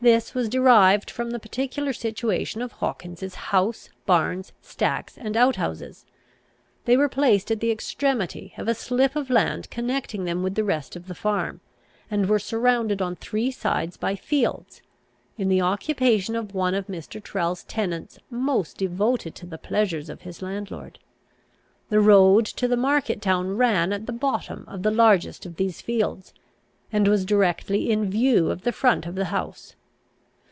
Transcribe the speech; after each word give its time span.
This 0.00 0.32
was 0.32 0.48
derived 0.48 1.10
from 1.10 1.32
the 1.32 1.40
particular 1.40 1.92
situation 1.92 2.62
of 2.62 2.70
Hawkins's 2.70 3.34
house, 3.34 3.90
barns, 4.06 4.52
stacks, 4.62 5.18
and 5.18 5.36
outhouses. 5.36 6.06
They 6.84 6.96
were 6.96 7.08
placed 7.08 7.50
at 7.50 7.58
the 7.58 7.72
extremity 7.72 8.54
of 8.56 8.68
a 8.68 8.76
slip 8.76 9.16
of 9.16 9.28
land 9.28 9.70
connecting 9.70 10.22
them 10.22 10.44
with 10.44 10.54
the 10.54 10.62
rest 10.62 10.94
of 10.94 11.08
the 11.08 11.16
farm, 11.16 11.62
and 12.08 12.28
were 12.28 12.38
surrounded 12.38 13.02
on 13.02 13.16
three 13.16 13.50
sides 13.50 13.96
by 13.96 14.14
fields, 14.14 14.82
in 15.36 15.48
the 15.48 15.62
occupation 15.62 16.36
of 16.36 16.54
one 16.54 16.76
of 16.76 16.86
Mr. 16.86 17.20
Tyrrel's 17.20 17.64
tenants 17.64 18.20
most 18.30 18.76
devoted 18.76 19.34
to 19.34 19.46
the 19.46 19.58
pleasures 19.58 20.08
of 20.08 20.22
his 20.22 20.42
landlord. 20.42 21.00
The 21.88 21.98
road 21.98 22.46
to 22.46 22.68
the 22.68 22.76
market 22.76 23.20
town 23.20 23.56
ran 23.56 23.92
at 23.92 24.06
the 24.06 24.12
bottom 24.12 24.64
of 24.68 24.84
the 24.84 24.92
largest 24.92 25.44
of 25.44 25.56
these 25.56 25.80
fields, 25.80 26.32
and 26.92 27.08
was 27.08 27.24
directly 27.24 27.90
in 27.90 28.08
view 28.08 28.52
of 28.52 28.62
the 28.62 28.70
front 28.70 29.04
of 29.04 29.16
the 29.16 29.24
house. 29.34 29.74